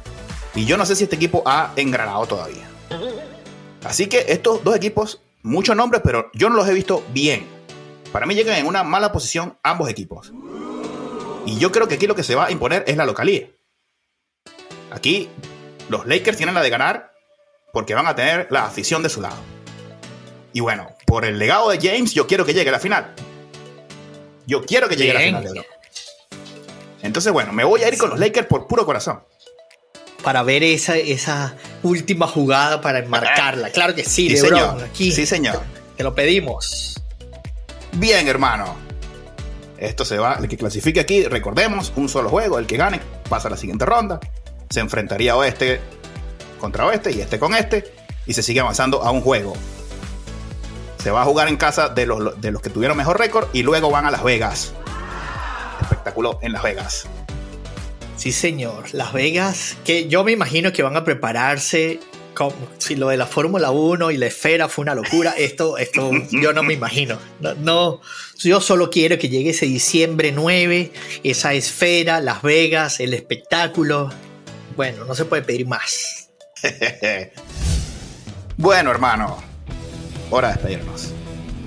[0.56, 2.68] Y yo no sé si este equipo ha engranado todavía.
[3.84, 7.48] Así que estos dos equipos, muchos nombres, pero yo no los he visto bien.
[8.12, 10.32] Para mí llegan en una mala posición ambos equipos.
[11.46, 13.50] Y yo creo que aquí lo que se va a imponer es la localía.
[14.92, 15.30] Aquí
[15.90, 17.12] los Lakers tienen la de ganar
[17.74, 19.38] porque van a tener la afición de su lado.
[20.54, 23.16] Y bueno, por el legado de James, yo quiero que llegue a la final.
[24.46, 25.66] Yo quiero que llegue a la final.
[27.02, 29.24] Entonces, bueno, me voy a ir con los Lakers por puro corazón
[30.24, 33.70] para ver esa, esa última jugada para enmarcarla.
[33.70, 35.12] Claro que sí, sí LeBron, aquí.
[35.12, 35.62] Sí, señor.
[35.98, 37.00] Te lo pedimos.
[37.94, 38.76] Bien, hermano.
[39.78, 43.50] Esto se va, el que clasifique aquí, recordemos, un solo juego, el que gane pasa
[43.50, 44.20] a la siguiente ronda,
[44.70, 45.82] se enfrentaría oeste
[46.58, 47.94] contra oeste y este con este,
[48.26, 49.54] y se sigue avanzando a un juego.
[51.00, 53.64] Se va a jugar en casa de los, de los que tuvieron mejor récord y
[53.64, 54.74] luego van a Las Vegas.
[55.82, 57.08] Espectáculo en Las Vegas.
[58.18, 58.94] Sí, señor.
[58.94, 62.00] Las Vegas, que yo me imagino que van a prepararse
[62.34, 65.32] como si lo de la Fórmula 1 y la esfera fue una locura.
[65.38, 67.18] Esto, esto yo no me imagino.
[67.40, 68.02] No,
[68.38, 70.92] yo solo quiero que llegue ese diciembre 9,
[71.24, 74.10] esa esfera, Las Vegas, el espectáculo.
[74.76, 76.30] Bueno, no se puede pedir más.
[78.58, 79.44] bueno, hermano,
[80.30, 81.14] hora de despedirnos.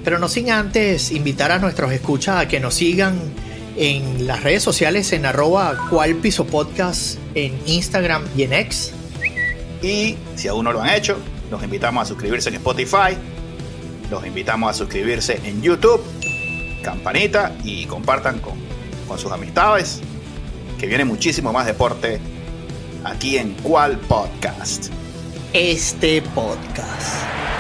[0.05, 3.19] Pero no sin antes invitar a nuestros escuchas a que nos sigan
[3.77, 8.93] en las redes sociales en arroba cual piso podcast en Instagram y en X.
[9.83, 11.19] Y si aún no lo han hecho,
[11.51, 13.17] los invitamos a suscribirse en Spotify,
[14.11, 16.03] los invitamos a suscribirse en YouTube,
[16.83, 18.55] campanita y compartan con,
[19.07, 20.01] con sus amistades,
[20.79, 22.21] que viene muchísimo más deporte
[23.05, 24.87] aquí en cual podcast.
[25.53, 27.56] Este podcast.